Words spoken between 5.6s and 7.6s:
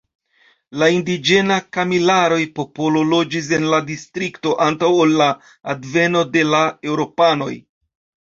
alveno de la eŭropanoj.